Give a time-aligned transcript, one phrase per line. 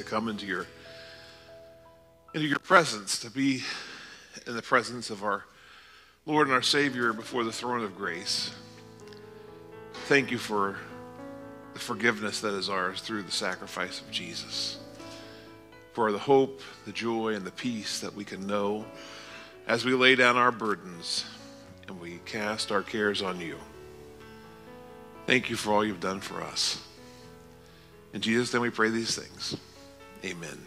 [0.00, 0.66] to come into your
[2.32, 3.62] into your presence, to be
[4.46, 5.44] in the presence of our
[6.24, 8.50] Lord and our Savior before the throne of grace.
[10.06, 10.76] Thank you for
[11.74, 14.78] the forgiveness that is ours through the sacrifice of Jesus.
[15.92, 18.86] For the hope, the joy, and the peace that we can know
[19.66, 21.26] as we lay down our burdens
[21.88, 23.56] and we cast our cares on you.
[25.26, 26.80] Thank you for all you've done for us.
[28.14, 29.56] In Jesus' name we pray these things.
[30.22, 30.58] Amen.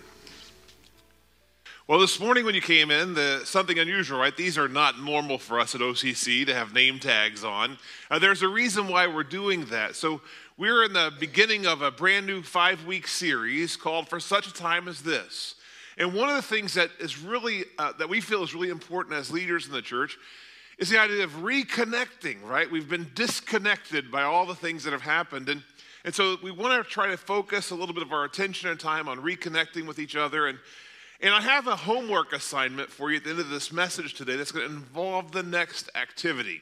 [1.87, 4.35] Well, this morning when you came in, the, something unusual, right?
[4.35, 7.77] These are not normal for us at OCC to have name tags on.
[8.09, 9.95] Uh, there's a reason why we're doing that.
[9.95, 10.21] So,
[10.57, 14.53] we're in the beginning of a brand new five week series called For Such a
[14.53, 15.55] Time as This.
[15.97, 19.15] And one of the things that is really, uh, that we feel is really important
[19.15, 20.17] as leaders in the church
[20.79, 22.69] is the idea of reconnecting, right?
[22.71, 25.49] We've been disconnected by all the things that have happened.
[25.49, 25.63] And,
[26.05, 28.79] and so we want to try to focus a little bit of our attention and
[28.79, 30.47] time on reconnecting with each other.
[30.47, 30.59] And,
[31.21, 34.35] and I have a homework assignment for you at the end of this message today
[34.35, 36.61] that's going to involve the next activity.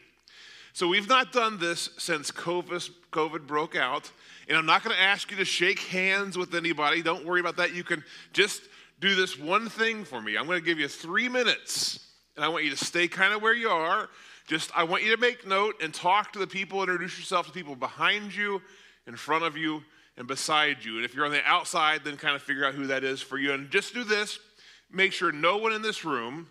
[0.73, 4.11] So we've not done this since COVID, COVID broke out.
[4.47, 7.01] And I'm not going to ask you to shake hands with anybody.
[7.01, 7.73] Don't worry about that.
[7.73, 8.61] You can just
[8.99, 10.37] do this one thing for me.
[10.37, 13.41] I'm going to give you three minutes and I want you to stay kind of
[13.41, 14.07] where you are.
[14.47, 17.51] Just, I want you to make note and talk to the people, introduce yourself to
[17.51, 18.61] people behind you,
[19.07, 19.83] in front of you,
[20.17, 20.97] and beside you.
[20.97, 23.37] And if you're on the outside, then kind of figure out who that is for
[23.37, 23.53] you.
[23.53, 24.39] And just do this
[24.93, 26.47] make sure no one in this room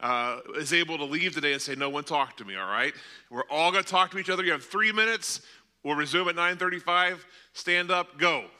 [0.00, 2.94] uh, is able to leave today and say, No one talked to me, all right?
[3.30, 4.44] We're all going to talk to each other.
[4.44, 5.40] You have three minutes.
[5.82, 7.18] We'll resume at 9.35.
[7.52, 8.44] Stand up, go.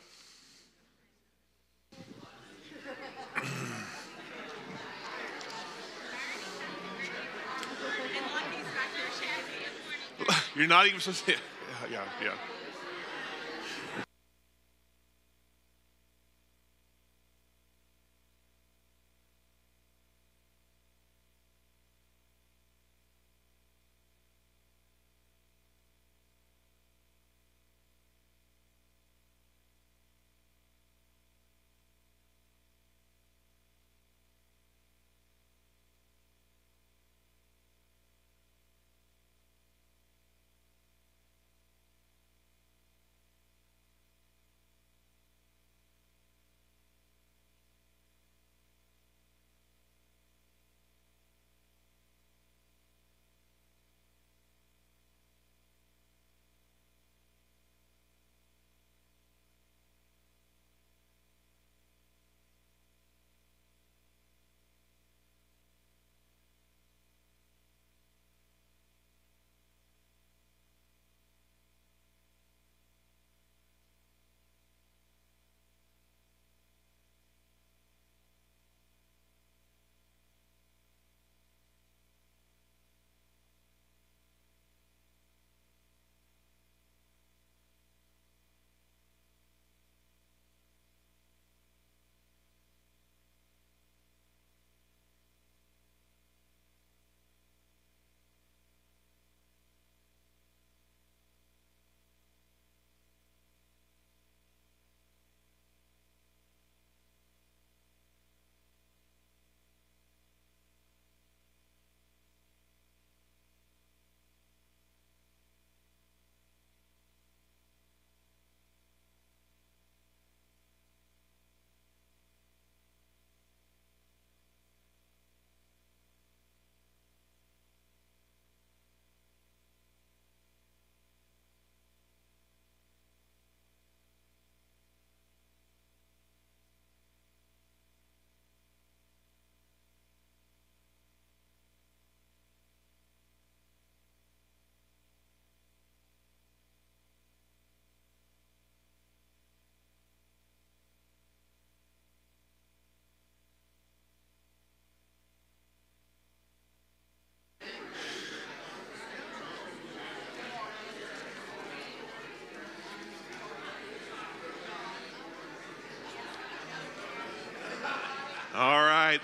[10.56, 11.34] You're not even supposed to.
[11.90, 12.55] Yeah, yeah, yeah.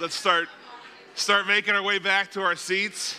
[0.02, 0.49] Let's start
[1.14, 3.14] start making our way back to our seats.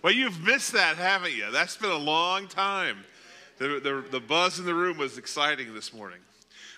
[0.00, 1.50] Well, you've missed that, haven't you?
[1.50, 2.98] That's been a long time.
[3.58, 6.20] The, the, the buzz in the room was exciting this morning.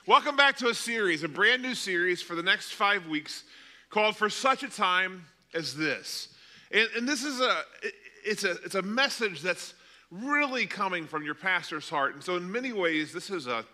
[0.06, 3.44] Welcome back to a series, a brand new series for the next five weeks
[3.90, 6.28] called For Such a Time as This.
[6.72, 7.92] And, and this is a, it,
[8.24, 9.74] it's a, it's a message that's
[10.10, 12.14] really coming from your pastor's heart.
[12.14, 13.66] And so, in many ways, this is a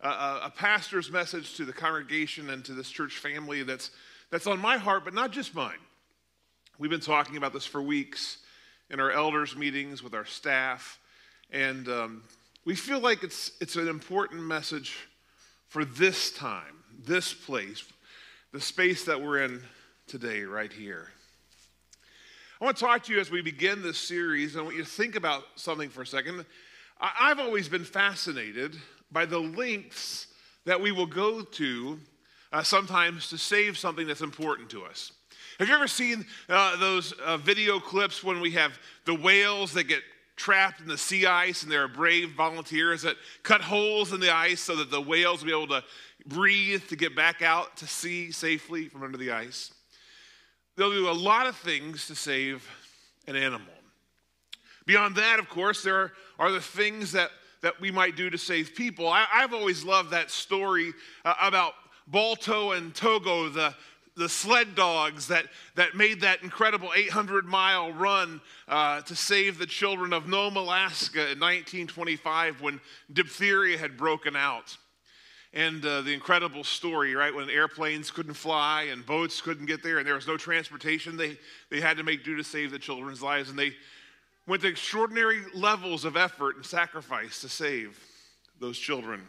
[0.00, 0.08] a,
[0.44, 3.90] a pastor's message to the congregation and to this church family that's,
[4.30, 5.78] that's on my heart, but not just mine.
[6.78, 8.38] We've been talking about this for weeks
[8.90, 10.98] in our elders' meetings with our staff,
[11.50, 12.22] and um,
[12.64, 14.96] we feel like it's, it's an important message
[15.68, 17.84] for this time, this place,
[18.52, 19.62] the space that we're in
[20.06, 21.08] today, right here.
[22.60, 24.54] I want to talk to you as we begin this series.
[24.54, 26.44] and I want you to think about something for a second.
[27.00, 28.76] I've always been fascinated
[29.14, 30.26] by the lengths
[30.66, 31.98] that we will go to
[32.52, 35.12] uh, sometimes to save something that's important to us.
[35.58, 39.84] Have you ever seen uh, those uh, video clips when we have the whales that
[39.84, 40.02] get
[40.36, 44.34] trapped in the sea ice and there are brave volunteers that cut holes in the
[44.34, 45.84] ice so that the whales will be able to
[46.26, 49.72] breathe to get back out to sea safely from under the ice?
[50.76, 52.68] They'll do a lot of things to save
[53.28, 53.72] an animal.
[54.86, 57.30] Beyond that, of course, there are, are the things that,
[57.64, 59.08] that we might do to save people.
[59.08, 60.92] I, have always loved that story
[61.24, 61.72] uh, about
[62.06, 63.74] Balto and Togo, the,
[64.18, 69.64] the sled dogs that, that made that incredible 800 mile run uh, to save the
[69.64, 74.76] children of Nome, Alaska in 1925 when diphtheria had broken out
[75.54, 77.34] and uh, the incredible story, right?
[77.34, 81.38] When airplanes couldn't fly and boats couldn't get there and there was no transportation, they,
[81.70, 83.48] they had to make do to save the children's lives.
[83.48, 83.72] And they
[84.46, 87.98] went to extraordinary levels of effort and sacrifice to save
[88.60, 89.22] those children.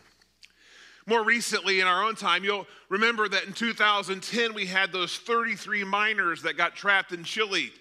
[1.07, 5.83] More recently, in our own time, you'll remember that in 2010, we had those 33
[5.83, 7.71] miners that got trapped in Chile.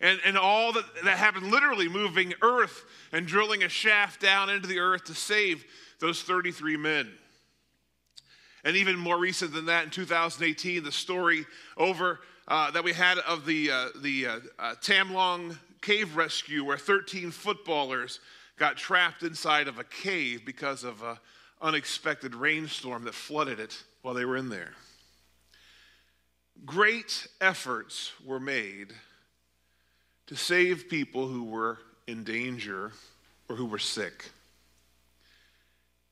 [0.00, 4.66] And, and all that, that happened, literally moving earth and drilling a shaft down into
[4.66, 5.64] the earth to save
[6.00, 7.10] those 33 men.
[8.64, 11.44] And even more recent than that, in 2018, the story
[11.76, 16.64] over uh, that we had of the, uh, the uh, uh Tham Luang cave rescue,
[16.64, 18.20] where 13 footballers
[18.58, 21.16] got trapped inside of a cave because of an
[21.60, 24.72] unexpected rainstorm that flooded it while they were in there.
[26.64, 28.92] Great efforts were made
[30.26, 32.92] to save people who were in danger
[33.48, 34.30] or who were sick.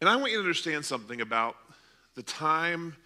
[0.00, 1.56] And I want you to understand something about
[2.14, 2.96] the time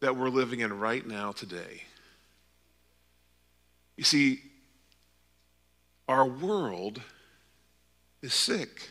[0.00, 1.84] that we're living in right now today.
[3.96, 4.40] You see,
[6.12, 7.00] our world
[8.20, 8.90] is sick.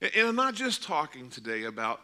[0.00, 2.00] And I'm not just talking today about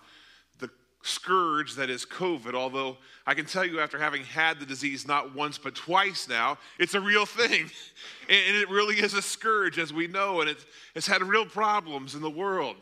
[0.58, 0.68] the
[1.02, 2.98] scourge that is COVID, although
[3.28, 6.94] I can tell you after having had the disease not once but twice now, it's
[6.94, 7.70] a real thing.
[8.28, 10.56] And it really is a scourge, as we know, and
[10.96, 12.74] it's had real problems in the world.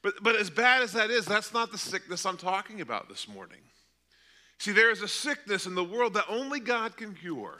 [0.00, 3.26] But, but as bad as that is, that's not the sickness I'm talking about this
[3.26, 3.58] morning.
[4.58, 7.58] See, there is a sickness in the world that only God can cure,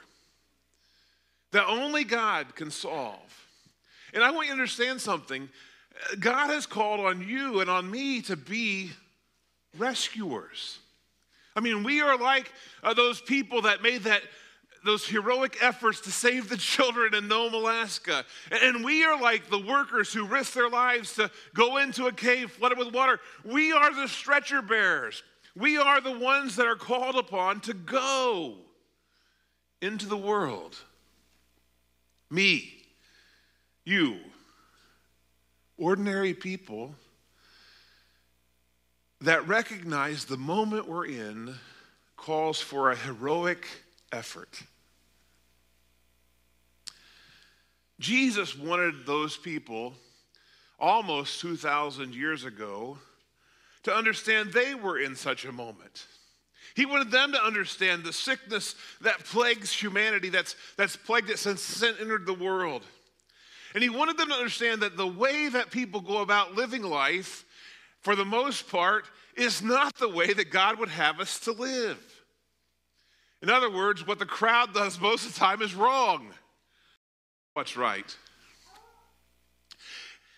[1.51, 3.47] that only God can solve.
[4.13, 5.49] And I want you to understand something.
[6.19, 8.91] God has called on you and on me to be
[9.77, 10.79] rescuers.
[11.55, 12.51] I mean, we are like
[12.83, 14.21] uh, those people that made that
[14.85, 18.25] those heroic efforts to save the children in Nome, Alaska.
[18.51, 22.51] And we are like the workers who risk their lives to go into a cave
[22.51, 23.19] flooded with water.
[23.43, 25.23] We are the stretcher bearers.
[25.55, 28.55] We are the ones that are called upon to go
[29.81, 30.77] into the world.
[32.29, 32.83] Me,
[33.85, 34.17] you,
[35.77, 36.93] ordinary people
[39.21, 41.55] that recognize the moment we're in
[42.15, 43.65] calls for a heroic
[44.11, 44.61] effort.
[47.99, 49.93] Jesus wanted those people
[50.79, 52.97] almost 2,000 years ago
[53.83, 56.05] to understand they were in such a moment.
[56.75, 61.61] He wanted them to understand the sickness that plagues humanity, that's, that's plagued it since
[61.61, 62.83] sin entered the world.
[63.73, 67.45] And he wanted them to understand that the way that people go about living life,
[68.01, 71.99] for the most part, is not the way that God would have us to live.
[73.41, 76.29] In other words, what the crowd does most of the time is wrong.
[77.53, 78.15] What's right?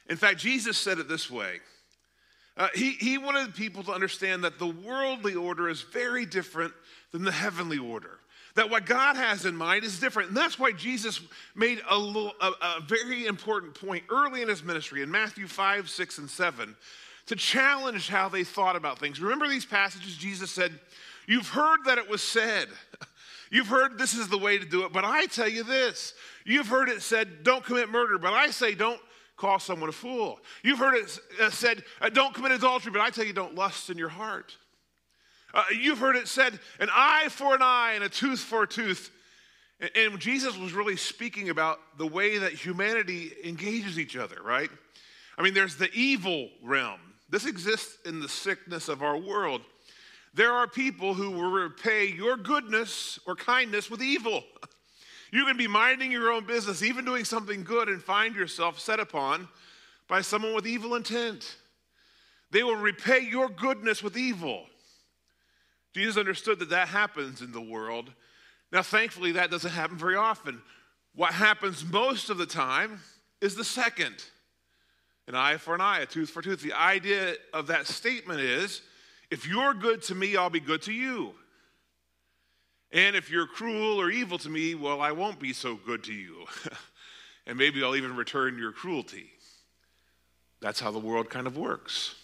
[0.10, 1.60] In fact, Jesus said it this way.
[2.60, 6.74] Uh, he, he wanted people to understand that the worldly order is very different
[7.12, 8.20] than the heavenly order.
[8.56, 10.30] That what God has in mind is different.
[10.30, 11.22] And that's why Jesus
[11.56, 15.90] made a, little, a, a very important point early in his ministry in Matthew 5,
[15.90, 16.76] 6, and 7
[17.28, 19.22] to challenge how they thought about things.
[19.22, 20.18] Remember these passages?
[20.18, 20.78] Jesus said,
[21.28, 22.68] You've heard that it was said.
[23.52, 26.14] You've heard this is the way to do it, but I tell you this.
[26.46, 29.00] You've heard it said, don't commit murder, but I say, don't
[29.40, 30.40] call someone a fool.
[30.64, 33.90] You've heard it uh, said, uh, don't commit adultery, but I tell you, don't lust
[33.90, 34.56] in your heart.
[35.54, 38.68] Uh, you've heard it said, an eye for an eye and a tooth for a
[38.68, 39.10] tooth.
[39.80, 44.70] And, and Jesus was really speaking about the way that humanity engages each other, right?
[45.38, 49.62] I mean, there's the evil realm, This exists in the sickness of our world.
[50.34, 54.44] There are people who will repay your goodness or kindness with evil.
[55.32, 59.00] You can be minding your own business, even doing something good, and find yourself set
[59.00, 59.48] upon
[60.08, 61.58] by someone with evil intent.
[62.52, 64.66] They will repay your goodness with evil.
[65.94, 68.12] Jesus understood that that happens in the world.
[68.72, 70.62] Now, thankfully, that doesn't happen very often.
[71.16, 73.00] What happens most of the time
[73.42, 74.24] is the second
[75.28, 76.62] an eye for an eye, a tooth for a tooth.
[76.62, 78.82] The idea of that statement is
[79.30, 81.36] if you're good to me, I'll be good to you.
[82.92, 86.14] And if you're cruel or evil to me, well, I won't be so good to
[86.14, 86.46] you.
[87.46, 89.30] and maybe I'll even return your cruelty.
[90.60, 92.16] That's how the world kind of works.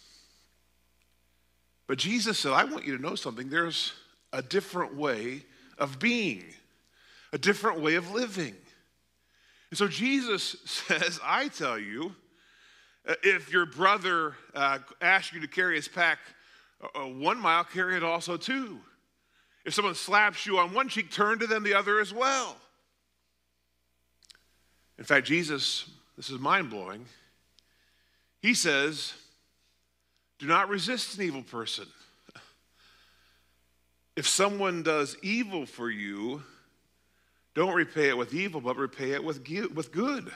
[1.87, 3.49] But Jesus said, I want you to know something.
[3.49, 3.93] There's
[4.33, 5.43] a different way
[5.77, 6.43] of being,
[7.31, 8.55] a different way of living.
[9.69, 12.15] And so Jesus says, I tell you,
[13.07, 16.17] uh, if your brother uh, asks you to carry his pack
[16.81, 18.79] uh, uh, one mile, carry it also two.
[19.65, 22.55] If someone slaps you on one cheek, turn to them the other as well.
[24.97, 27.05] In fact, Jesus, this is mind blowing,
[28.41, 29.13] he says,
[30.39, 31.87] Do not resist an evil person.
[34.15, 36.43] If someone does evil for you,
[37.53, 40.31] don't repay it with evil, but repay it with good.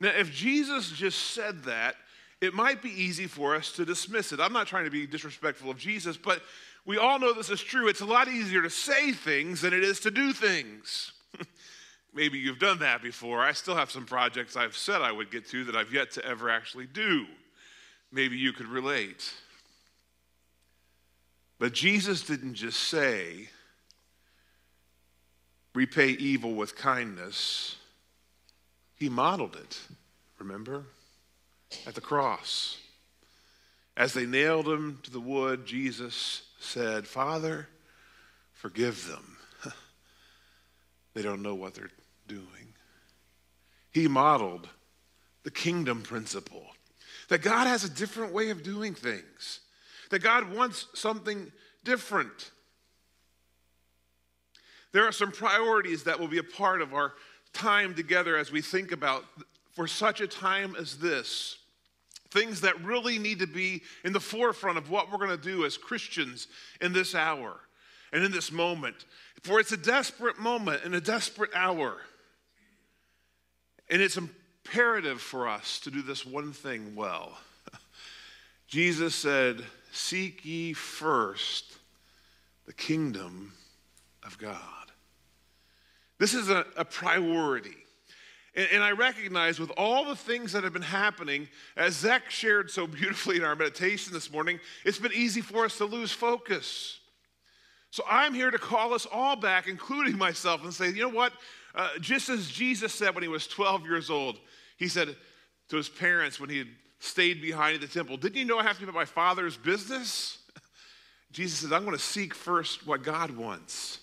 [0.00, 1.96] Now, if Jesus just said that,
[2.40, 4.40] it might be easy for us to dismiss it.
[4.40, 6.42] I'm not trying to be disrespectful of Jesus, but
[6.84, 7.88] we all know this is true.
[7.88, 11.12] It's a lot easier to say things than it is to do things.
[12.14, 13.40] Maybe you've done that before.
[13.40, 16.24] I still have some projects I've said I would get to that I've yet to
[16.24, 17.26] ever actually do.
[18.10, 19.32] Maybe you could relate.
[21.58, 23.48] But Jesus didn't just say,
[25.74, 27.76] repay evil with kindness.
[28.96, 29.78] He modeled it,
[30.38, 30.84] remember?
[31.86, 32.78] At the cross.
[33.96, 37.68] As they nailed him to the wood, Jesus said, Father,
[38.52, 39.36] forgive them.
[41.14, 41.90] they don't know what they're
[42.28, 42.74] doing.
[43.90, 44.68] He modeled
[45.42, 46.66] the kingdom principle
[47.28, 49.60] that God has a different way of doing things,
[50.10, 51.50] that God wants something
[51.84, 52.50] different.
[54.92, 57.14] There are some priorities that will be a part of our
[57.52, 59.24] time together as we think about
[59.72, 61.56] for such a time as this
[62.32, 65.64] things that really need to be in the forefront of what we're going to do
[65.64, 66.48] as Christians
[66.80, 67.54] in this hour
[68.12, 69.04] and in this moment.
[69.42, 71.98] For it's a desperate moment and a desperate hour.
[73.90, 77.38] And it's imperative for us to do this one thing well.
[78.66, 81.76] Jesus said, Seek ye first
[82.66, 83.52] the kingdom
[84.24, 84.58] of God.
[86.18, 87.81] This is a, a priority.
[88.54, 92.70] And, and, I recognize with all the things that have been happening, as Zach shared
[92.70, 96.98] so beautifully in our meditation this morning, it's been easy for us to lose focus.
[97.90, 101.32] So I'm here to call us all back, including myself, and say, you know what?
[101.74, 104.38] Uh, just as Jesus said when he was 12 years old,
[104.76, 105.16] he said
[105.68, 106.68] to his parents when he had
[106.98, 110.38] stayed behind at the temple, Didn't you know I have to be my father's business?
[111.32, 113.98] Jesus says, I'm going to seek first what God wants.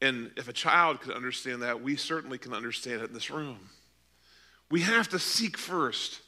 [0.00, 3.58] And if a child could understand that, we certainly can understand it in this room.
[4.70, 6.20] We have to seek first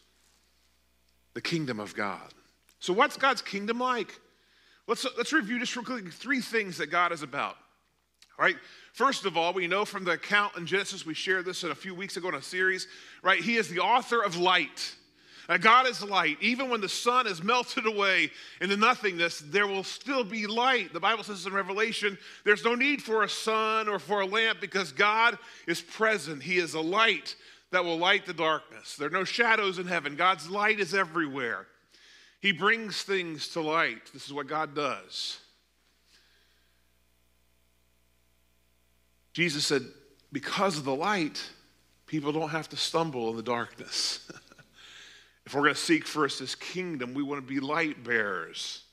[1.35, 2.35] the kingdom of God.
[2.81, 4.19] So, what's God's kingdom like?
[4.87, 7.57] Let's, let's review just real quickly three things that God is about.
[8.39, 8.57] Right?
[8.93, 11.95] First of all, we know from the account in Genesis, we shared this a few
[11.95, 12.89] weeks ago in a series,
[13.23, 13.39] right?
[13.39, 14.95] He is the author of light.
[15.49, 16.39] Uh, God is light.
[16.41, 18.31] Even when the sun is melted away
[18.61, 20.93] into nothingness, there will still be light.
[20.93, 24.61] The Bible says in Revelation, there's no need for a sun or for a lamp
[24.61, 26.43] because God is present.
[26.43, 27.35] He is a light
[27.73, 28.97] that will light the darkness.
[28.97, 30.17] There are no shadows in heaven.
[30.17, 31.67] God's light is everywhere.
[32.41, 34.11] He brings things to light.
[34.13, 35.39] This is what God does.
[39.33, 39.83] Jesus said,
[40.33, 41.43] because of the light,
[42.07, 44.31] people don't have to stumble in the darkness.
[45.51, 48.85] If we're going to seek first his kingdom, we want to be light bearers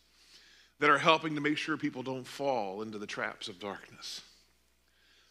[0.79, 4.21] that are helping to make sure people don't fall into the traps of darkness.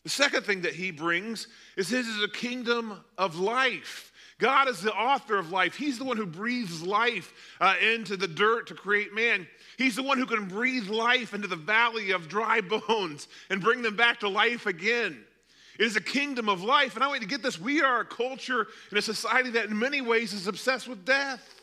[0.05, 4.13] The second thing that he brings is his is a kingdom of life.
[4.39, 5.75] God is the author of life.
[5.75, 9.49] He's the one who breathes life uh, into the dirt to create man.
[9.79, 13.83] He's the one who can breathe life into the valley of dry bones and bring
[13.83, 15.25] them back to life again.
[15.79, 16.95] It is a kingdom of life.
[16.95, 17.61] And I want you to get this.
[17.61, 21.57] We are a culture and a society that in many ways is obsessed with death.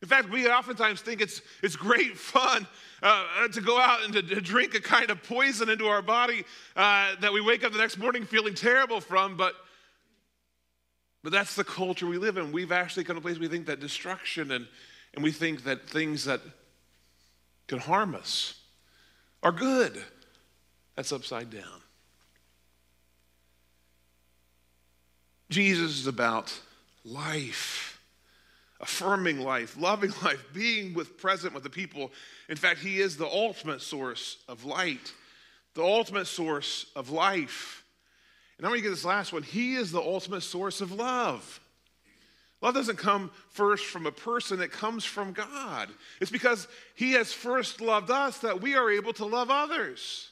[0.00, 2.66] In fact, we oftentimes think it's, it's great fun
[3.02, 6.02] uh, uh, to go out and to, to, drink a kind of poison into our
[6.02, 6.44] body
[6.76, 9.54] uh, that we wake up the next morning feeling terrible from, but
[11.24, 12.52] But that's the culture we live in.
[12.52, 14.68] We've actually come to a place we think that destruction and,
[15.14, 16.42] and we think that things that
[17.66, 18.54] can harm us
[19.42, 20.00] are good.
[20.94, 21.82] That's upside down.
[25.50, 26.52] Jesus is about
[27.04, 28.00] life,
[28.80, 32.12] affirming life, loving life, being with present with the people.
[32.48, 35.12] In fact, he is the ultimate source of light,
[35.74, 37.84] the ultimate source of life.
[38.58, 39.42] And I'm going to get this last one.
[39.42, 41.60] He is the ultimate source of love.
[42.60, 45.88] Love doesn't come first from a person, it comes from God.
[46.20, 50.30] It's because He has first loved us that we are able to love others.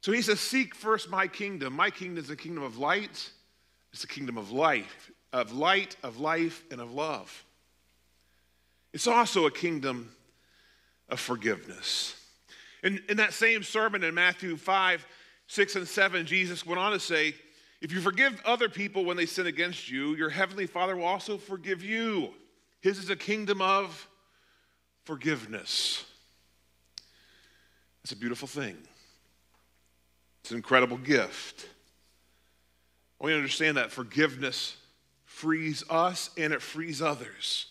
[0.00, 1.74] So He says, Seek first my kingdom.
[1.74, 3.30] My kingdom is the kingdom of light,
[3.96, 7.46] it's the kingdom of life, of light, of life, and of love.
[8.92, 10.10] It's also a kingdom
[11.08, 12.14] of forgiveness.
[12.82, 15.06] In, in that same sermon in Matthew 5,
[15.46, 17.34] 6, and 7, Jesus went on to say,
[17.80, 21.38] if you forgive other people when they sin against you, your heavenly Father will also
[21.38, 22.34] forgive you.
[22.82, 24.06] His is a kingdom of
[25.04, 26.04] forgiveness.
[28.02, 28.76] It's a beautiful thing.
[30.42, 31.70] It's an incredible gift.
[33.26, 34.76] We understand that forgiveness
[35.24, 37.66] frees us and it frees others.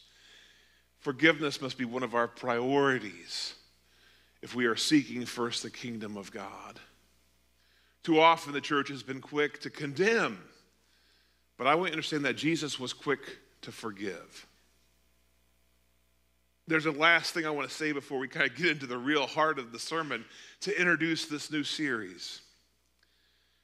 [1.00, 3.54] Forgiveness must be one of our priorities
[4.42, 6.82] if we are seeking first the kingdom of God.
[8.04, 10.44] Too often the church has been quick to condemn,
[11.58, 13.22] but I want you to understand that Jesus was quick
[13.62, 14.46] to forgive.
[16.68, 18.98] There's a last thing I want to say before we kind of get into the
[18.98, 20.26] real heart of the sermon
[20.60, 22.42] to introduce this new series.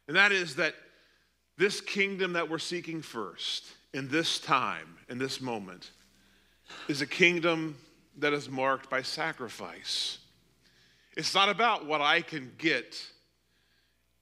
[0.07, 0.73] And that is that
[1.61, 5.91] this kingdom that we're seeking first in this time, in this moment,
[6.87, 7.77] is a kingdom
[8.17, 10.17] that is marked by sacrifice.
[11.15, 13.01] It's not about what I can get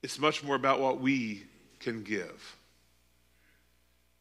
[0.02, 1.44] it's much more about what we
[1.78, 2.56] can give.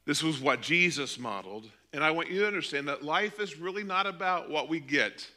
[0.06, 1.70] This was what Jesus modeled.
[1.94, 5.28] And I want you to understand that life is really not about what we get.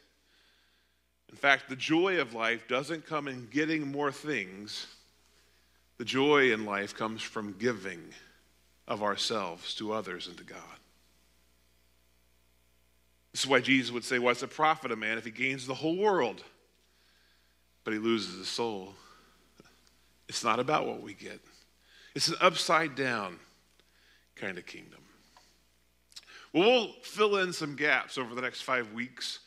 [1.31, 4.87] In fact, the joy of life doesn't come in getting more things.
[5.99, 8.03] The joy in life comes from giving
[8.89, 10.59] of ourselves to others and to God.
[13.33, 15.75] This is why Jesus would say, What's the profit of man if he gains the
[15.75, 16.43] whole world,
[17.85, 18.95] but he loses his soul?
[20.29, 21.41] It's not about what we get,
[22.15, 23.39] it's an upside down
[24.37, 25.01] kind of kingdom.
[26.53, 29.39] Well, we'll fill in some gaps over the next five weeks,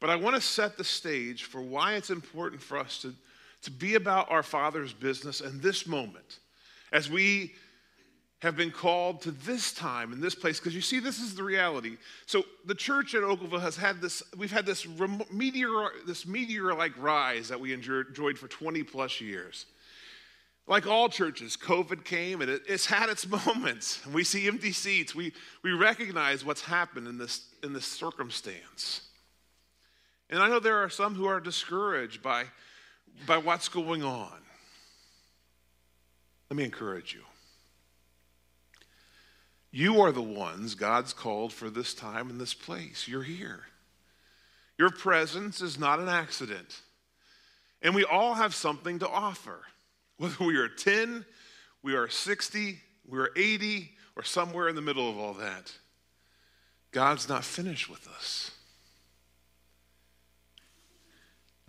[0.00, 3.14] but I want to set the stage for why it's important for us to,
[3.62, 6.38] to be about our Father's business in this moment
[6.92, 7.54] as we
[8.40, 11.42] have been called to this time in this place because you see this is the
[11.42, 14.86] reality so the church at oakville has had this we've had this
[15.30, 19.66] meteor this meteor like rise that we enjoyed for 20 plus years
[20.70, 24.06] like all churches, COVID came and it, it's had its moments.
[24.06, 25.16] We see empty seats.
[25.16, 25.32] We,
[25.64, 29.02] we recognize what's happened in this, in this circumstance.
[30.30, 32.44] And I know there are some who are discouraged by,
[33.26, 34.32] by what's going on.
[36.48, 37.22] Let me encourage you.
[39.70, 43.06] You are the ones God's called for this time and this place.
[43.06, 43.60] You're here.
[44.78, 46.80] Your presence is not an accident.
[47.82, 49.60] And we all have something to offer.
[50.16, 51.24] Whether we are 10,
[51.82, 55.72] we are 60, we are 80, or somewhere in the middle of all that,
[56.90, 58.50] God's not finished with us.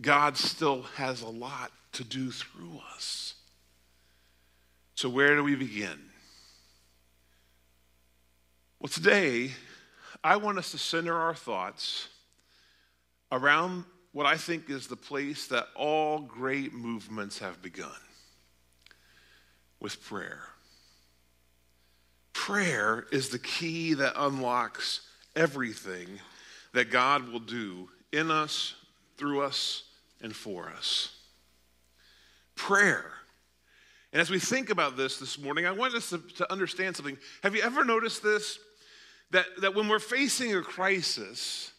[0.02, 3.34] God still has a lot to do through us.
[4.94, 5.98] So, where do we begin?
[8.80, 9.52] Well, today,
[10.24, 12.08] I want us to center our thoughts
[13.30, 17.90] around what I think is the place that all great movements have begun
[19.80, 20.42] with prayer.
[22.32, 25.00] Prayer is the key that unlocks
[25.34, 26.08] everything
[26.72, 28.74] that God will do in us,
[29.16, 29.84] through us,
[30.22, 31.16] and for us.
[32.54, 33.12] Prayer.
[34.12, 37.18] And as we think about this this morning, I want us to, to understand something.
[37.42, 38.58] Have you ever noticed this?
[39.30, 41.72] That, that when we're facing a crisis,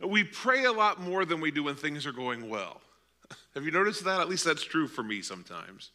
[0.00, 2.80] we pray a lot more than we do when things are going well.
[3.54, 4.20] Have you noticed that?
[4.20, 5.90] At least that's true for me sometimes.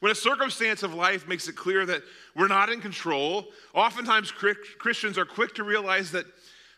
[0.00, 2.02] When a circumstance of life makes it clear that
[2.34, 6.26] we're not in control, oftentimes Christians are quick to realize that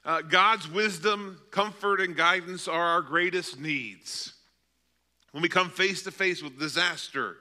[0.05, 4.34] uh, God's wisdom, comfort, and guidance are our greatest needs.
[5.35, 7.39] When we come face to face with disaster,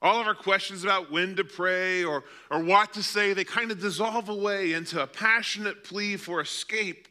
[0.00, 3.72] all of our questions about when to pray or, or what to say, they kind
[3.72, 7.08] of dissolve away into a passionate plea for escape,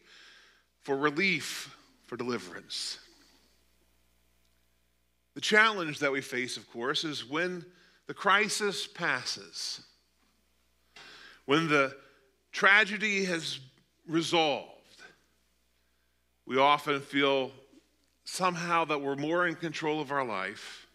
[0.84, 3.00] for relief, for deliverance.
[5.36, 7.66] The challenge that we face, of course, is when
[8.06, 9.82] the crisis passes.
[11.48, 11.94] when the
[12.54, 13.60] tragedy has
[14.08, 15.02] resolved,
[16.46, 17.52] we often feel
[18.28, 20.86] somehow that we're more in control of our life.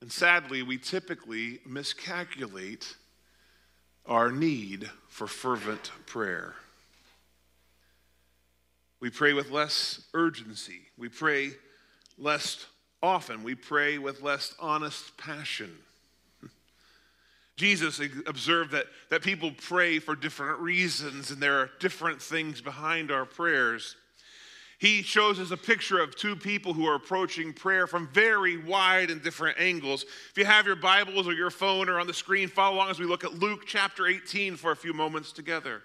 [0.00, 2.96] And sadly, we typically miscalculate
[4.06, 6.54] our need for fervent prayer.
[8.98, 10.80] We pray with less urgency.
[10.96, 11.50] We pray
[12.16, 12.64] less
[13.02, 13.42] often.
[13.42, 15.76] We pray with less honest passion.
[17.56, 23.10] Jesus observed that, that people pray for different reasons, and there are different things behind
[23.10, 23.96] our prayers.
[24.84, 29.08] He shows us a picture of two people who are approaching prayer from very wide
[29.08, 30.04] and different angles.
[30.30, 32.98] If you have your Bibles or your phone or on the screen, follow along as
[32.98, 35.80] we look at Luke chapter 18 for a few moments together.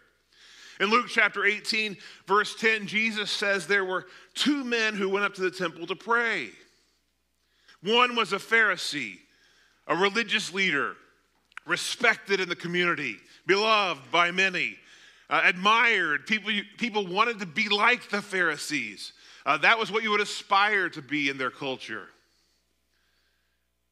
[0.82, 1.96] In Luke chapter 18,
[2.28, 5.96] verse 10, Jesus says there were two men who went up to the temple to
[5.96, 6.50] pray.
[7.82, 9.20] One was a Pharisee,
[9.88, 10.98] a religious leader,
[11.66, 13.16] respected in the community,
[13.48, 14.76] beloved by many,
[15.30, 16.26] uh, admired.
[16.26, 19.14] People, people wanted to be like the Pharisees.
[19.46, 22.08] Uh, that was what you would aspire to be in their culture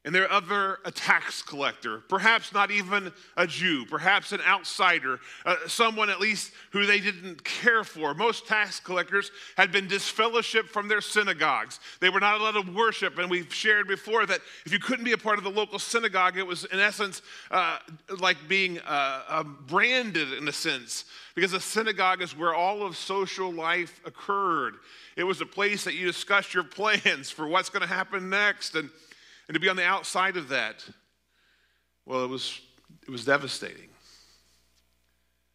[0.08, 5.56] and their other a tax collector, perhaps not even a Jew, perhaps an outsider, uh,
[5.66, 8.14] someone at least who they didn't care for.
[8.14, 11.78] Most tax collectors had been disfellowshipped from their synagogues.
[12.00, 15.12] They were not allowed to worship, and we've shared before that if you couldn't be
[15.12, 17.76] a part of the local synagogue, it was in essence uh,
[18.18, 22.96] like being uh, um, branded in a sense, because a synagogue is where all of
[22.96, 24.76] social life occurred.
[25.16, 28.74] It was a place that you discussed your plans for what's going to happen next,
[28.74, 28.88] and
[29.48, 30.84] and to be on the outside of that,
[32.06, 32.60] well, it was,
[33.02, 33.88] it was devastating.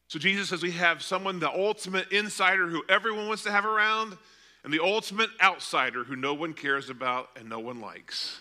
[0.07, 4.17] So Jesus says we have someone, the ultimate insider who everyone wants to have around,
[4.63, 8.39] and the ultimate outsider who no one cares about and no one likes.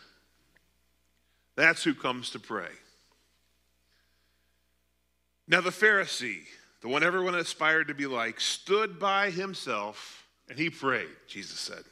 [1.57, 2.69] That's who comes to pray.
[5.49, 6.43] Now, the Pharisee,
[6.81, 11.85] the one everyone aspired to be like, stood by himself and he prayed, Jesus said.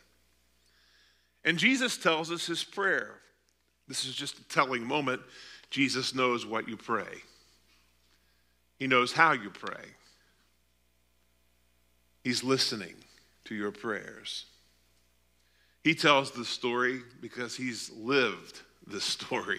[1.44, 3.16] And Jesus tells us his prayer.
[3.90, 5.20] This is just a telling moment.
[5.68, 7.22] Jesus knows what you pray,
[8.78, 9.84] He knows how you pray.
[12.22, 12.94] He's listening
[13.46, 14.44] to your prayers.
[15.82, 19.58] He tells the story because he's lived the story.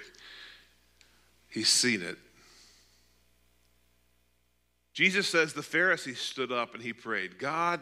[1.49, 2.19] He's seen it.
[4.93, 7.79] Jesus says the Pharisee stood up and he prayed, God,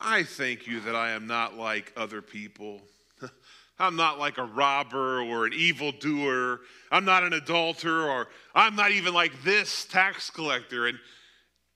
[0.00, 2.82] I thank you that I am not like other people.
[3.78, 6.60] I'm not like a robber or an evildoer.
[6.90, 10.86] I'm not an adulterer or I'm not even like this tax collector.
[10.86, 10.98] And,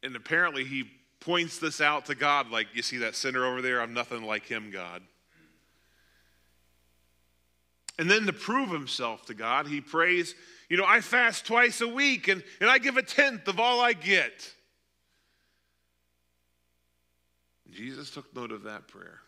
[0.02, 3.82] and apparently he points this out to God like, you see that sinner over there?
[3.82, 5.02] I'm nothing like him, God.
[7.98, 10.34] And then to prove himself to God, he prays,
[10.70, 13.80] you know, I fast twice a week and, and I give a tenth of all
[13.80, 14.54] I get.
[17.70, 19.20] Jesus took note of that prayer.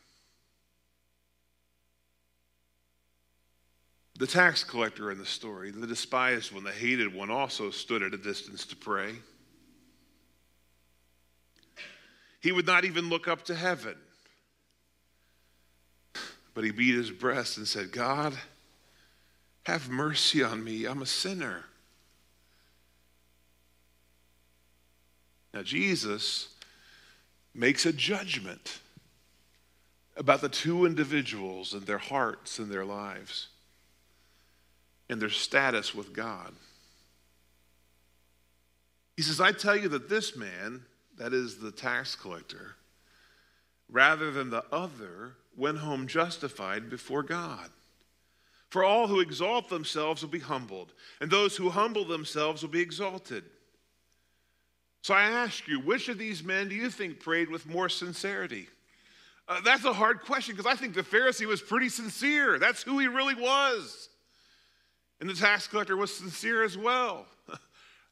[4.19, 8.15] The tax collector in the story, the despised one, the hated one, also stood at
[8.15, 9.15] a distance to pray.
[12.41, 13.97] He would not even look up to heaven.
[16.55, 18.37] But he beat his breast and said, God,
[19.65, 20.85] have mercy on me.
[20.85, 21.65] I'm a sinner.
[25.55, 26.49] Now, Jesus
[27.55, 28.81] makes a judgment
[30.17, 33.49] about the two individuals and their hearts and their lives
[35.09, 36.53] and their status with God.
[39.17, 40.83] He says, I tell you that this man,
[41.19, 42.77] that is the tax collector,
[43.91, 47.69] rather than the other, went home justified before God.
[48.71, 52.81] For all who exalt themselves will be humbled, and those who humble themselves will be
[52.81, 53.45] exalted.
[55.03, 58.69] So I ask you, which of these men do you think prayed with more sincerity?
[59.49, 62.59] Uh, that's a hard question because I think the Pharisee was pretty sincere.
[62.59, 64.09] That's who he really was.
[65.23, 67.27] And the tax collector was sincere as well.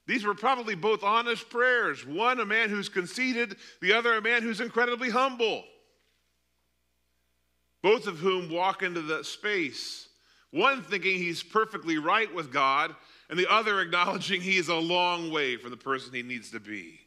[0.06, 2.06] These were probably both honest prayers.
[2.06, 5.64] One, a man who's conceited, the other, a man who's incredibly humble.
[7.82, 10.08] Both of whom walk into that space.
[10.52, 12.94] One thinking he's perfectly right with God,
[13.28, 16.60] and the other acknowledging he is a long way from the person he needs to
[16.60, 17.00] be.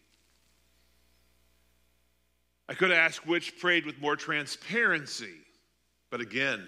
[2.68, 5.38] I could ask which prayed with more transparency,
[6.10, 6.68] but again,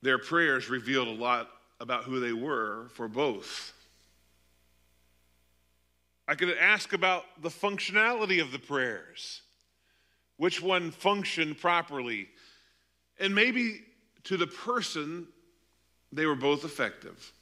[0.00, 1.48] their prayers revealed a lot
[1.82, 3.72] about who they were for both.
[6.28, 9.42] I could ask about the functionality of the prayers,
[10.36, 12.28] which one functioned properly,
[13.18, 13.80] and maybe
[14.24, 15.26] to the person,
[16.12, 17.32] they were both effective.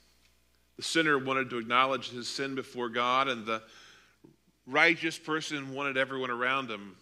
[0.79, 3.63] The sinner wanted to acknowledge his sin before God, and the
[4.67, 6.97] righteous person wanted everyone around him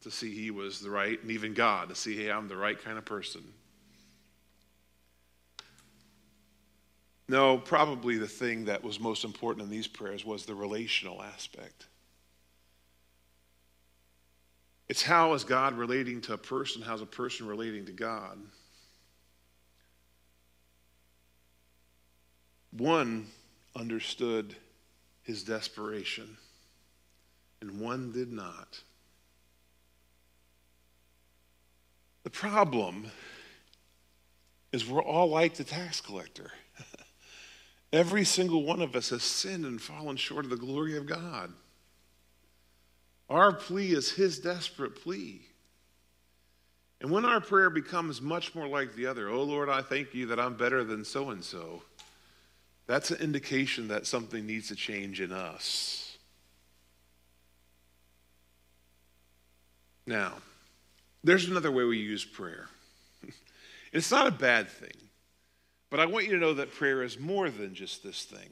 [0.00, 2.82] to see he was the right, and even God to see, hey, I'm the right
[2.82, 3.42] kind of person.
[7.28, 11.86] No, probably the thing that was most important in these prayers was the relational aspect.
[14.88, 16.80] It's how is God relating to a person?
[16.80, 18.38] How's a person relating to God?
[22.70, 23.26] One
[23.76, 24.54] understood
[25.22, 26.38] his desperation,
[27.60, 28.80] and one did not.
[32.22, 33.10] The problem
[34.72, 36.52] is we're all like the tax collector.
[37.92, 41.52] Every single one of us has sinned and fallen short of the glory of God.
[43.30, 45.42] Our plea is his desperate plea.
[47.00, 50.26] And when our prayer becomes much more like the other, oh Lord, I thank you
[50.26, 51.82] that I'm better than so and so,
[52.86, 56.16] that's an indication that something needs to change in us.
[60.06, 60.32] Now,
[61.22, 62.66] there's another way we use prayer.
[63.92, 65.07] it's not a bad thing,
[65.90, 68.48] but I want you to know that prayer is more than just this thing.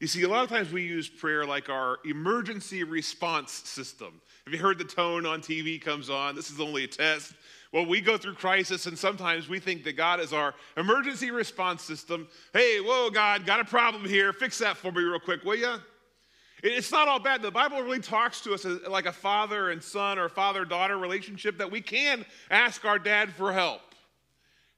[0.00, 4.20] You see, a lot of times we use prayer like our emergency response system.
[4.44, 6.34] Have you heard the tone on TV comes on?
[6.34, 7.32] This is only a test.
[7.72, 11.82] Well, we go through crisis, and sometimes we think that God is our emergency response
[11.82, 12.28] system.
[12.52, 14.32] Hey, whoa, God, got a problem here.
[14.32, 15.74] Fix that for me real quick, will you?
[16.62, 17.42] It's not all bad.
[17.42, 21.58] The Bible really talks to us like a father and son or father daughter relationship
[21.58, 23.80] that we can ask our dad for help.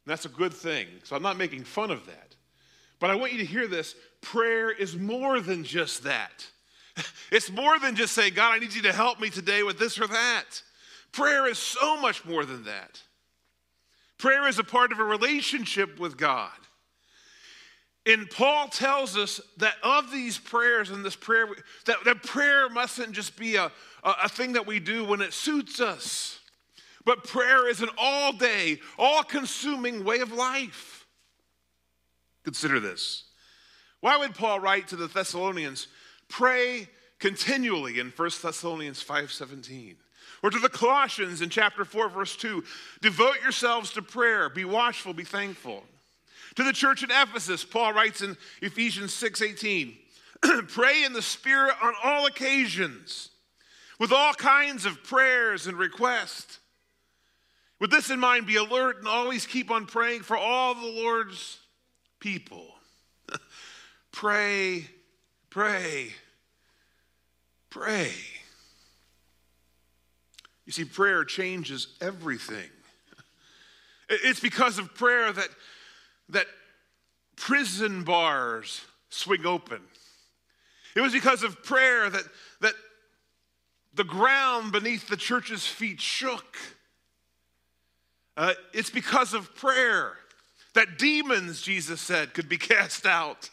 [0.07, 0.87] That's a good thing.
[1.05, 2.35] So I'm not making fun of that.
[2.99, 6.47] But I want you to hear this prayer is more than just that.
[7.31, 10.01] It's more than just saying, God, I need you to help me today with this
[10.01, 10.62] or that.
[11.12, 13.03] Prayer is so much more than that.
[14.16, 16.53] Prayer is a part of a relationship with God.
[18.07, 21.49] And Paul tells us that of these prayers and this prayer,
[21.87, 23.73] that, that prayer mustn't just be a,
[24.05, 26.36] a, a thing that we do when it suits us,
[27.07, 31.07] but prayer is an all day, all consuming way of life.
[32.45, 33.25] Consider this.
[34.01, 35.87] Why would Paul write to the Thessalonians,
[36.29, 36.88] pray
[37.19, 39.97] continually in 1 Thessalonians 5:17?
[40.42, 42.62] Or to the Colossians in chapter 4, verse 2,
[43.01, 45.87] devote yourselves to prayer, be watchful, be thankful.
[46.57, 49.97] To the church in Ephesus, Paul writes in Ephesians 6:18,
[50.69, 53.31] pray in the spirit on all occasions,
[53.99, 56.59] with all kinds of prayers and requests.
[57.79, 61.59] With this in mind, be alert and always keep on praying for all the Lord's
[62.21, 62.67] people.
[64.12, 64.87] pray,
[65.51, 66.12] pray,
[67.69, 68.12] pray.
[70.65, 72.71] You see, prayer changes everything.
[74.09, 75.49] It's because of prayer that,
[76.31, 76.47] that
[77.37, 79.81] prison bars swing open.
[80.95, 82.25] It was because of prayer that,
[82.61, 82.75] that
[83.95, 86.57] the ground beneath the church's feet shook.
[88.37, 90.12] Uh, it's because of prayer
[90.75, 93.51] that demons, Jesus said, could be cast out.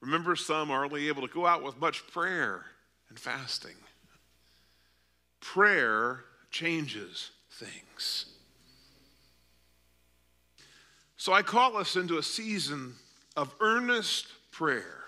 [0.00, 2.66] Remember, some are only able to go out with much prayer
[3.08, 3.76] and fasting.
[5.40, 8.26] Prayer changes things.
[11.16, 12.94] So I call us into a season
[13.36, 15.04] of earnest prayer.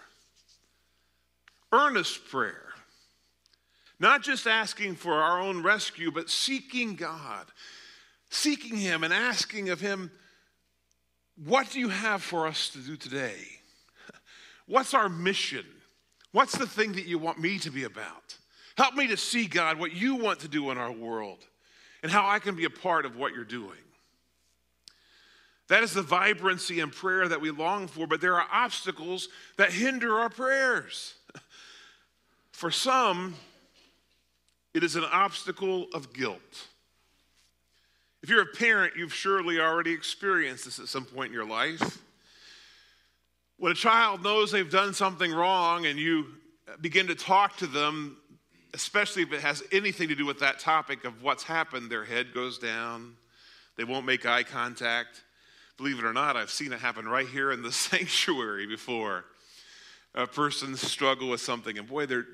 [1.72, 2.72] Earnest prayer.
[3.98, 7.46] Not just asking for our own rescue, but seeking God,
[8.30, 10.10] seeking Him and asking of Him,
[11.44, 13.36] What do you have for us to do today?
[14.66, 15.64] What's our mission?
[16.32, 18.36] What's the thing that you want me to be about?
[18.76, 21.38] Help me to see, God, what you want to do in our world
[22.02, 23.78] and how I can be a part of what you're doing.
[25.68, 29.72] That is the vibrancy and prayer that we long for, but there are obstacles that
[29.72, 31.14] hinder our prayers.
[32.52, 33.34] For some,
[34.74, 36.68] it is an obstacle of guilt.
[38.24, 41.98] If you're a parent, you've surely already experienced this at some point in your life.
[43.58, 46.28] When a child knows they've done something wrong and you
[46.80, 48.16] begin to talk to them,
[48.72, 52.32] especially if it has anything to do with that topic of what's happened, their head
[52.32, 53.14] goes down.
[53.76, 55.22] They won't make eye contact.
[55.76, 59.26] Believe it or not, I've seen it happen right here in the sanctuary before.
[60.14, 62.24] A person struggle with something, and boy, there,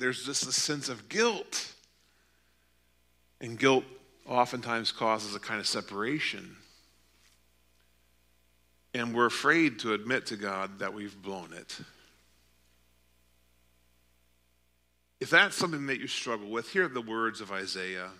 [0.00, 1.74] there's just a sense of guilt.
[3.40, 3.84] And guilt
[4.26, 6.56] oftentimes causes a kind of separation.
[8.94, 11.78] And we're afraid to admit to God that we've blown it.
[15.20, 18.10] If that's something that you struggle with, here are the words of Isaiah.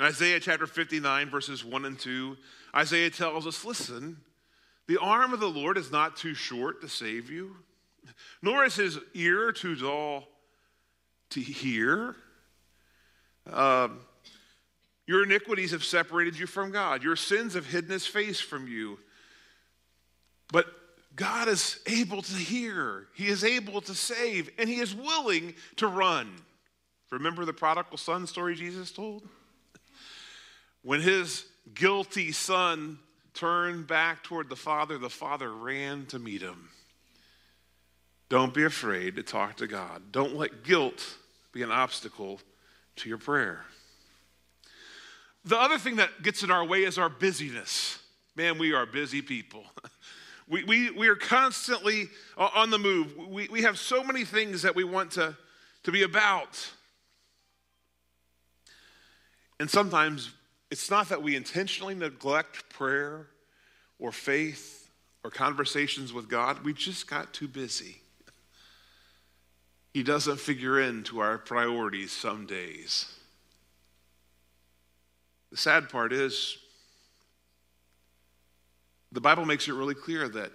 [0.00, 2.36] In Isaiah chapter 59, verses 1 and 2,
[2.74, 4.16] Isaiah tells us listen,
[4.88, 7.56] The arm of the Lord is not too short to save you,
[8.42, 10.24] nor is his ear too dull
[11.30, 12.16] to hear.
[13.50, 14.00] Um,
[15.08, 17.02] your iniquities have separated you from God.
[17.02, 18.98] Your sins have hidden his face from you.
[20.52, 20.66] But
[21.16, 25.86] God is able to hear, he is able to save, and he is willing to
[25.86, 26.30] run.
[27.10, 29.26] Remember the prodigal son story Jesus told?
[30.82, 32.98] When his guilty son
[33.32, 36.68] turned back toward the father, the father ran to meet him.
[38.28, 40.12] Don't be afraid to talk to God.
[40.12, 41.16] Don't let guilt
[41.52, 42.40] be an obstacle
[42.96, 43.64] to your prayer.
[45.48, 47.98] The other thing that gets in our way is our busyness.
[48.36, 49.64] Man, we are busy people.
[50.50, 52.08] We, we, we are constantly
[52.38, 53.14] on the move.
[53.18, 55.36] We, we have so many things that we want to,
[55.82, 56.70] to be about.
[59.60, 60.30] And sometimes
[60.70, 63.26] it's not that we intentionally neglect prayer
[63.98, 64.88] or faith
[65.22, 67.96] or conversations with God, we just got too busy.
[69.92, 73.17] He doesn't figure into our priorities some days.
[75.50, 76.58] The sad part is,
[79.12, 80.52] the Bible makes it really clear that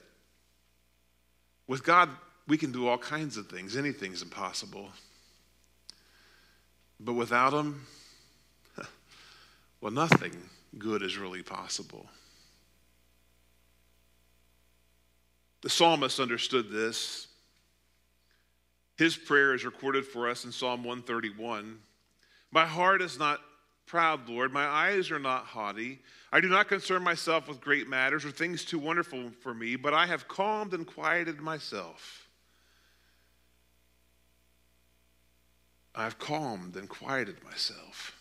[1.67, 2.09] with God,
[2.47, 3.75] we can do all kinds of things.
[3.75, 4.89] Anything's impossible.
[6.99, 7.85] But without Him,
[9.81, 10.33] well, nothing
[10.77, 12.05] good is really possible.
[15.61, 17.27] The psalmist understood this.
[18.97, 21.79] His prayer is recorded for us in Psalm 131.
[22.51, 23.39] My heart is not
[23.85, 24.51] proud, Lord.
[24.51, 25.99] My eyes are not haughty.
[26.31, 29.93] I do not concern myself with great matters or things too wonderful for me, but
[29.93, 32.27] I have calmed and quieted myself.
[35.95, 38.15] I have calmed and quieted myself.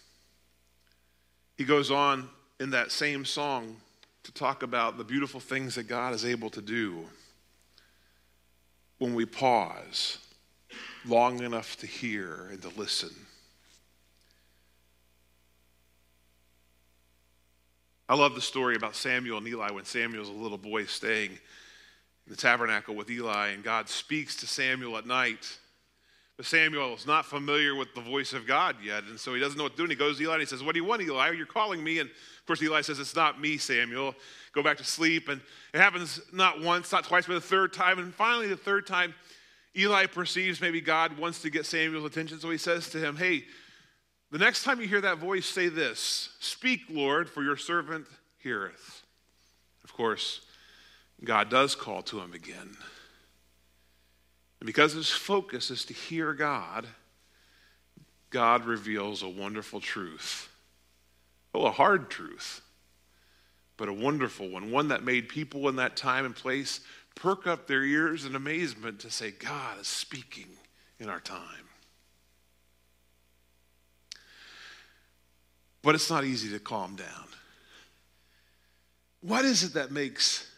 [1.56, 2.28] He goes on
[2.60, 3.76] in that same song
[4.24, 7.04] to talk about the beautiful things that God is able to do
[8.98, 10.18] when we pause
[11.04, 13.10] long enough to hear and to listen.
[18.08, 21.38] I love the story about Samuel and Eli when Samuel's a little boy staying in
[22.30, 25.58] the tabernacle with Eli, and God speaks to Samuel at night.
[26.36, 29.56] But Samuel is not familiar with the voice of God yet, and so he doesn't
[29.56, 29.82] know what to do.
[29.84, 31.30] And he goes to Eli and he says, What do you want, Eli?
[31.32, 31.98] You're calling me.
[31.98, 34.14] And of course, Eli says, It's not me, Samuel.
[34.52, 35.28] Go back to sleep.
[35.28, 35.40] And
[35.72, 37.98] it happens not once, not twice, but the third time.
[37.98, 39.14] And finally, the third time,
[39.76, 42.40] Eli perceives maybe God wants to get Samuel's attention.
[42.40, 43.44] So he says to him, Hey,
[44.32, 48.06] the next time you hear that voice, say this Speak, Lord, for your servant
[48.38, 49.02] heareth.
[49.84, 50.40] Of course,
[51.22, 52.76] God does call to him again.
[54.60, 56.86] And because his focus is to hear God,
[58.30, 60.48] God reveals a wonderful truth.
[61.54, 62.62] Oh, a hard truth,
[63.76, 66.80] but a wonderful one, one that made people in that time and place
[67.14, 70.46] perk up their ears in amazement to say, God is speaking
[70.98, 71.68] in our time.
[75.82, 77.26] But it's not easy to calm down.
[79.20, 80.48] What is it that makes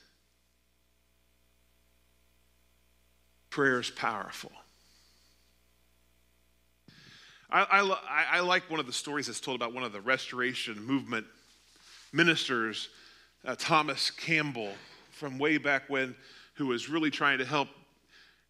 [3.50, 4.52] prayers powerful?
[7.50, 10.82] I, I, I, like one of the stories that's told about one of the restoration
[10.82, 11.26] movement
[12.12, 12.88] ministers,
[13.44, 14.72] uh, Thomas Campbell,
[15.12, 16.16] from way back when,
[16.54, 17.68] who was really trying to help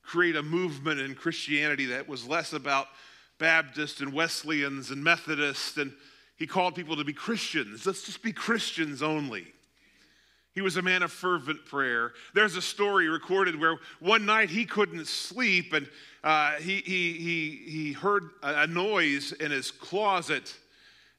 [0.03, 2.87] create a movement in Christianity that was less about
[3.39, 5.93] Baptists and Wesleyans and Methodists and
[6.37, 7.87] he called people to be Christians.
[7.87, 9.47] Let's just be Christians only.
[10.55, 12.13] He was a man of fervent prayer.
[12.33, 15.89] There's a story recorded where one night he couldn't sleep and
[16.23, 20.57] uh, he, he, he, he heard a noise in his closet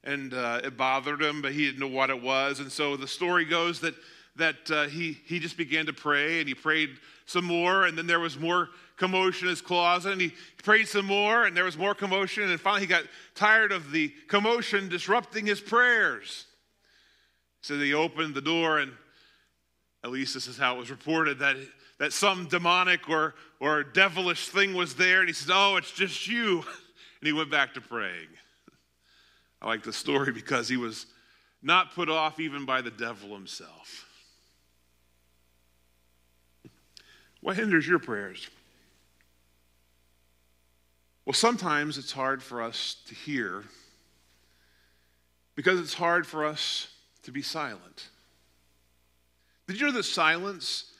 [0.05, 2.59] and uh, it bothered him, but he didn't know what it was.
[2.59, 3.95] And so the story goes that,
[4.35, 6.91] that uh, he, he just began to pray and he prayed
[7.25, 11.05] some more, and then there was more commotion in his closet, and he prayed some
[11.05, 15.45] more, and there was more commotion, and finally he got tired of the commotion disrupting
[15.45, 16.45] his prayers.
[17.61, 18.91] So he opened the door, and
[20.03, 21.55] at least this is how it was reported that,
[21.99, 26.27] that some demonic or, or devilish thing was there, and he said, Oh, it's just
[26.27, 26.63] you.
[27.21, 28.27] And he went back to praying.
[29.61, 31.07] I like the story because he was
[31.63, 34.04] not put off even by the devil himself.
[37.45, 38.49] What hinders your prayers?
[41.25, 43.65] Well, sometimes it's hard for us to hear
[45.53, 46.87] because it's hard for us
[47.21, 48.09] to be silent.
[49.67, 50.91] Did you know that silence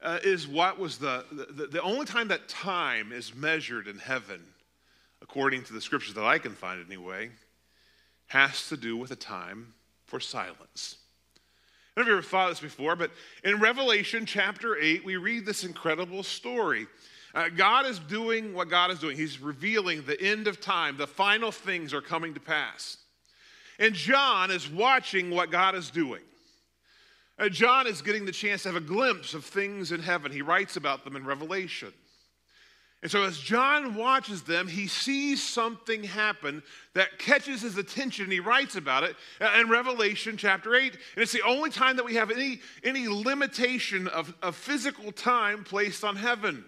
[0.00, 4.40] uh, is what was the, the, the only time that time is measured in heaven,
[5.20, 7.28] according to the scriptures that I can find anyway,
[8.28, 9.74] has to do with a time
[10.06, 10.96] for silence.
[11.96, 13.10] I don't know if you ever thought this before, but
[13.42, 16.86] in Revelation chapter 8, we read this incredible story.
[17.34, 19.16] Uh, God is doing what God is doing.
[19.16, 20.98] He's revealing the end of time.
[20.98, 22.98] The final things are coming to pass.
[23.78, 26.20] And John is watching what God is doing.
[27.38, 30.30] Uh, John is getting the chance to have a glimpse of things in heaven.
[30.30, 31.94] He writes about them in Revelation.
[33.06, 36.60] And so, as John watches them, he sees something happen
[36.94, 38.32] that catches his attention.
[38.32, 39.14] He writes about it
[39.60, 40.92] in Revelation chapter 8.
[40.92, 45.62] And it's the only time that we have any, any limitation of, of physical time
[45.62, 46.64] placed on heaven.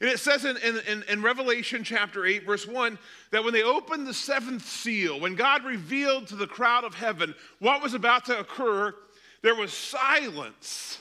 [0.00, 2.96] And it says in, in, in, Revelation chapter 8, verse 1,
[3.32, 7.34] that when they opened the seventh seal, when God revealed to the crowd of heaven
[7.58, 8.94] what was about to occur,
[9.42, 11.00] there was silence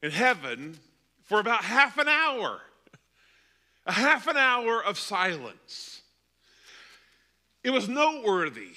[0.00, 0.78] in heaven
[1.24, 2.60] for about half an hour.
[3.86, 6.02] A half an hour of silence.
[7.64, 8.70] It was noteworthy.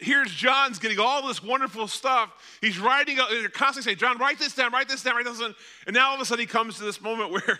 [0.00, 2.30] Here's John's getting all this wonderful stuff.
[2.60, 5.54] He's writing, they're constantly saying, John, write this down, write this down, write this down.
[5.86, 7.58] And now all of a sudden he comes to this moment where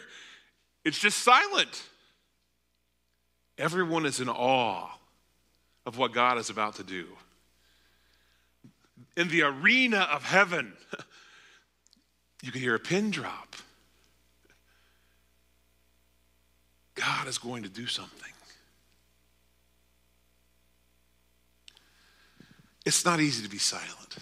[0.84, 1.82] it's just silent.
[3.58, 4.88] Everyone is in awe
[5.86, 7.06] of what God is about to do.
[9.16, 10.72] In the arena of heaven,
[12.42, 13.56] you can hear a pin drop.
[17.00, 18.32] God is going to do something.
[22.84, 24.16] It's not easy to be silent.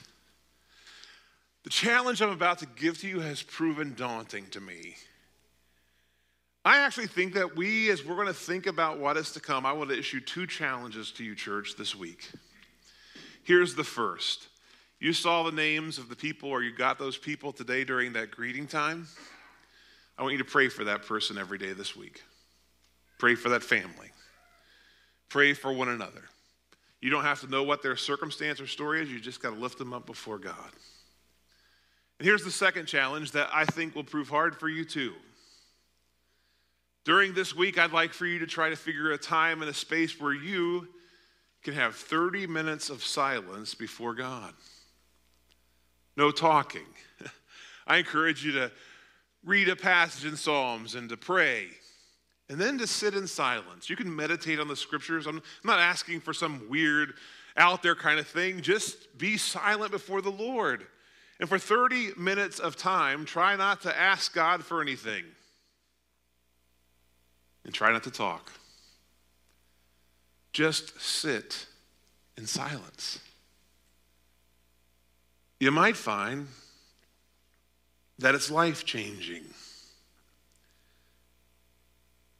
[1.64, 4.94] The challenge I'm about to give to you has proven daunting to me.
[6.64, 9.66] I actually think that we, as we're going to think about what is to come,
[9.66, 12.30] I want to issue two challenges to you, church, this week.
[13.42, 14.48] Here's the first.
[15.00, 18.30] You saw the names of the people, or you got those people today during that
[18.30, 19.08] greeting time.
[20.16, 22.22] I want you to pray for that person every day this week.
[23.18, 24.10] Pray for that family.
[25.28, 26.22] Pray for one another.
[27.00, 29.56] You don't have to know what their circumstance or story is, you just got to
[29.60, 30.70] lift them up before God.
[32.18, 35.12] And here's the second challenge that I think will prove hard for you too.
[37.04, 39.74] During this week, I'd like for you to try to figure a time and a
[39.74, 40.88] space where you
[41.62, 44.52] can have 30 minutes of silence before God.
[46.16, 46.86] No talking.
[47.86, 48.72] I encourage you to
[49.44, 51.68] read a passage in Psalms and to pray
[52.48, 53.90] and then to sit in silence.
[53.90, 55.26] You can meditate on the scriptures.
[55.26, 57.14] I'm not asking for some weird,
[57.56, 58.62] out there kind of thing.
[58.62, 60.86] Just be silent before the Lord.
[61.40, 65.24] And for 30 minutes of time, try not to ask God for anything.
[67.64, 68.50] And try not to talk.
[70.52, 71.66] Just sit
[72.36, 73.20] in silence.
[75.60, 76.48] You might find
[78.18, 79.44] that it's life changing.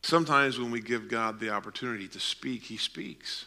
[0.09, 3.45] Sometimes when we give God the opportunity to speak, He speaks.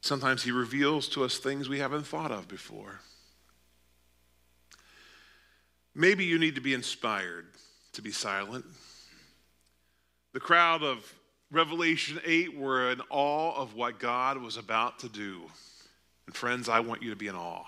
[0.00, 2.98] Sometimes He reveals to us things we haven't thought of before.
[5.94, 7.46] Maybe you need to be inspired
[7.92, 8.64] to be silent.
[10.32, 11.14] The crowd of
[11.52, 15.42] Revelation 8 were in awe of what God was about to do.
[16.26, 17.66] And friends, I want you to be in awe.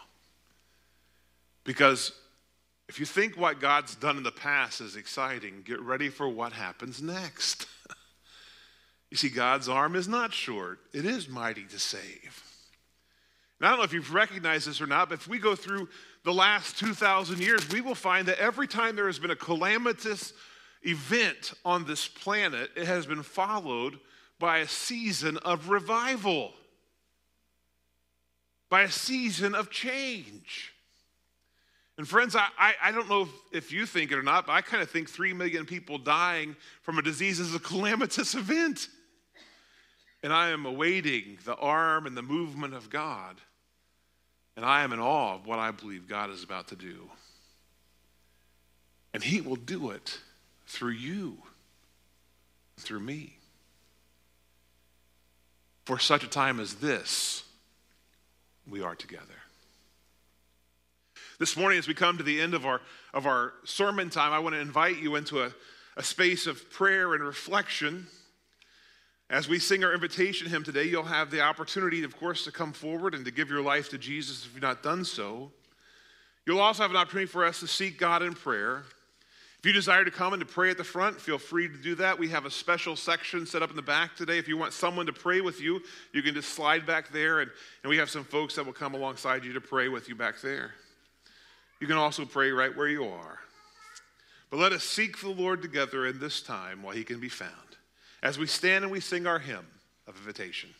[1.62, 2.10] Because
[2.88, 6.52] if you think what God's done in the past is exciting, get ready for what
[6.52, 7.66] happens next.
[9.10, 12.42] you see, God's arm is not short, it is mighty to save.
[13.58, 15.88] And I don't know if you've recognized this or not, but if we go through
[16.24, 20.32] the last 2,000 years, we will find that every time there has been a calamitous
[20.82, 23.98] event on this planet, it has been followed
[24.38, 26.52] by a season of revival,
[28.68, 30.73] by a season of change.
[31.96, 34.52] And friends, I, I, I, don't know if, if you think it or not, but
[34.52, 38.88] I kind of think three million people dying from a disease is a calamitous event.
[40.22, 43.40] And I am awaiting the arm and the movement of God.
[44.56, 47.10] And I am in awe of what I believe God is about to do.
[49.12, 50.18] And He will do it
[50.66, 51.38] through you,
[52.78, 53.38] through me.
[55.84, 57.44] For such a time as this,
[58.68, 59.43] we are together.
[61.40, 62.80] This morning, as we come to the end of our,
[63.12, 65.52] of our sermon time, I want to invite you into a,
[65.96, 68.06] a space of prayer and reflection.
[69.28, 72.72] As we sing our invitation hymn today, you'll have the opportunity, of course, to come
[72.72, 75.50] forward and to give your life to Jesus if you've not done so.
[76.46, 78.84] You'll also have an opportunity for us to seek God in prayer.
[79.58, 81.96] If you desire to come and to pray at the front, feel free to do
[81.96, 82.16] that.
[82.16, 84.38] We have a special section set up in the back today.
[84.38, 85.80] If you want someone to pray with you,
[86.12, 87.50] you can just slide back there, and,
[87.82, 90.40] and we have some folks that will come alongside you to pray with you back
[90.40, 90.74] there.
[91.80, 93.38] You can also pray right where you are.
[94.50, 97.50] But let us seek the Lord together in this time while he can be found
[98.22, 99.66] as we stand and we sing our hymn
[100.06, 100.70] of invitation.